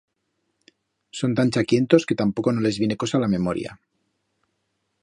[1.19, 3.79] Son tan chaquientos que tampoco no les viene cosa a la memoria.